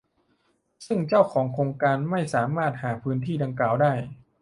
[0.85, 3.93] ซึ่งเจ้าของโครงการไม่สามารถหาพื้นที่ดังกล่าวได้